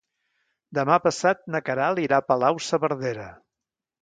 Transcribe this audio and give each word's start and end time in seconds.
Demà 0.77 0.97
passat 1.03 1.43
na 1.57 1.61
Queralt 1.67 2.01
irà 2.05 2.21
a 2.23 2.27
Palau-saverdera. 2.31 3.29